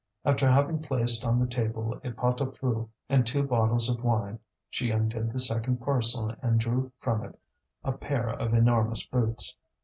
After 0.25 0.49
having 0.49 0.81
placed 0.81 1.23
on 1.23 1.39
the 1.39 1.45
table 1.45 2.01
a 2.03 2.09
pot 2.09 2.41
au 2.41 2.49
feu 2.49 2.89
and 3.07 3.23
two 3.23 3.43
bottles 3.43 3.87
of 3.87 4.03
wine, 4.03 4.39
she 4.67 4.89
undid 4.89 5.31
the 5.31 5.37
second 5.37 5.77
parcel 5.77 6.33
and 6.41 6.59
drew 6.59 6.91
from 6.97 7.23
it 7.23 7.39
a 7.83 7.91
pair 7.91 8.29
of 8.29 8.55
enormous 8.55 9.05
boots. 9.05 9.59